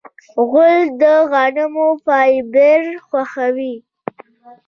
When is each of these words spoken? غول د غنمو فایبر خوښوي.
غول 0.47 0.79
د 1.01 1.03
غنمو 1.31 1.87
فایبر 2.05 2.81
خوښوي. 3.07 3.75